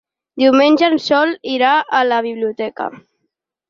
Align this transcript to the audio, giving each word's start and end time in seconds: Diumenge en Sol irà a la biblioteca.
Diumenge 0.43 0.89
en 0.93 0.97
Sol 1.09 1.35
irà 1.59 1.77
a 2.01 2.03
la 2.11 2.21
biblioteca. 2.31 2.93